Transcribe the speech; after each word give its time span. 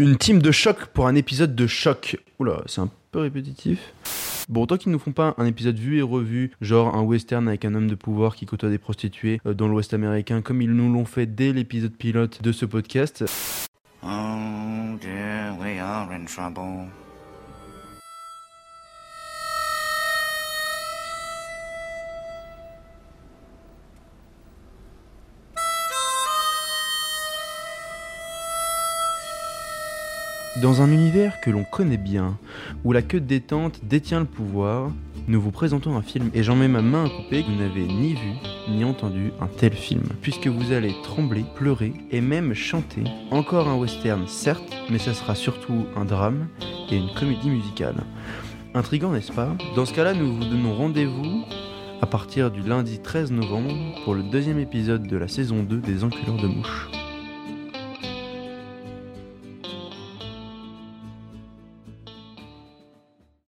Une 0.00 0.16
team 0.16 0.42
de 0.42 0.50
choc 0.50 0.86
pour 0.86 1.06
un 1.06 1.14
épisode 1.14 1.54
de 1.54 1.68
choc. 1.68 2.18
Oula, 2.40 2.62
c'est 2.66 2.80
un 2.80 2.90
peu 3.12 3.20
répétitif. 3.20 3.92
Bon, 4.48 4.66
tant 4.66 4.76
qu'ils 4.76 4.90
ne 4.90 4.98
font 4.98 5.12
pas 5.12 5.34
un 5.38 5.46
épisode 5.46 5.78
vu 5.78 5.98
et 5.98 6.02
revu, 6.02 6.50
genre 6.60 6.96
un 6.96 7.02
western 7.02 7.46
avec 7.46 7.64
un 7.64 7.76
homme 7.76 7.86
de 7.86 7.94
pouvoir 7.94 8.34
qui 8.34 8.44
côtoie 8.44 8.70
des 8.70 8.78
prostituées 8.78 9.40
euh, 9.46 9.54
dans 9.54 9.68
l'Ouest 9.68 9.94
américain, 9.94 10.42
comme 10.42 10.60
ils 10.60 10.72
nous 10.72 10.92
l'ont 10.92 11.04
fait 11.04 11.26
dès 11.26 11.52
l'épisode 11.52 11.92
pilote 11.92 12.42
de 12.42 12.50
ce 12.50 12.66
podcast. 12.66 13.24
Oh 14.02 14.98
dear, 15.00 15.56
we 15.60 15.78
are 15.78 16.10
in 16.10 16.24
trouble. 16.24 16.90
Dans 30.62 30.82
un 30.82 30.92
univers 30.92 31.40
que 31.40 31.50
l'on 31.50 31.64
connaît 31.64 31.96
bien, 31.96 32.38
où 32.84 32.92
la 32.92 33.02
queue 33.02 33.18
de 33.18 33.26
détente 33.26 33.80
détient 33.82 34.20
le 34.20 34.24
pouvoir, 34.24 34.92
nous 35.26 35.40
vous 35.40 35.50
présentons 35.50 35.96
un 35.96 36.02
film 36.02 36.30
et 36.32 36.44
j'en 36.44 36.54
mets 36.54 36.68
ma 36.68 36.80
main 36.80 37.06
à 37.06 37.08
couper 37.08 37.42
que 37.42 37.50
vous 37.50 37.58
n'avez 37.58 37.82
ni 37.82 38.14
vu 38.14 38.34
ni 38.68 38.84
entendu 38.84 39.32
un 39.40 39.48
tel 39.48 39.72
film, 39.72 40.04
puisque 40.22 40.46
vous 40.46 40.70
allez 40.70 40.94
trembler, 41.02 41.44
pleurer 41.56 41.92
et 42.12 42.20
même 42.20 42.54
chanter. 42.54 43.02
Encore 43.32 43.68
un 43.68 43.74
western, 43.74 44.28
certes, 44.28 44.72
mais 44.90 44.98
ça 44.98 45.12
sera 45.12 45.34
surtout 45.34 45.86
un 45.96 46.04
drame 46.04 46.46
et 46.88 46.96
une 46.98 47.12
comédie 47.18 47.50
musicale. 47.50 47.96
Intrigant, 48.74 49.10
n'est-ce 49.10 49.32
pas? 49.32 49.56
Dans 49.74 49.86
ce 49.86 49.92
cas-là, 49.92 50.14
nous 50.14 50.36
vous 50.36 50.44
donnons 50.44 50.76
rendez-vous 50.76 51.42
à 52.00 52.06
partir 52.06 52.52
du 52.52 52.62
lundi 52.62 53.00
13 53.00 53.32
novembre 53.32 53.74
pour 54.04 54.14
le 54.14 54.22
deuxième 54.22 54.60
épisode 54.60 55.08
de 55.08 55.16
la 55.16 55.26
saison 55.26 55.64
2 55.64 55.78
des 55.78 56.04
Enculeurs 56.04 56.40
de 56.40 56.46
Mouches. 56.46 56.88